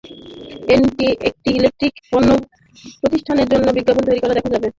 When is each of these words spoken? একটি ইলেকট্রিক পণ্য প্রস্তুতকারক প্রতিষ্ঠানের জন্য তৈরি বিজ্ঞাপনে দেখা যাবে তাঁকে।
একটি 1.27 1.49
ইলেকট্রিক 1.51 1.93
পণ্য 2.11 2.29
প্রস্তুতকারক 2.31 2.99
প্রতিষ্ঠানের 3.01 3.47
জন্য 3.51 3.65
তৈরি 3.67 3.75
বিজ্ঞাপনে 3.77 4.07
দেখা 4.07 4.49
যাবে 4.49 4.51
তাঁকে। 4.53 4.67